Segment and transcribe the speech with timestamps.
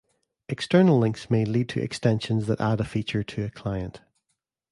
[0.49, 4.01] External links may lead to extensions that add a feature to a client.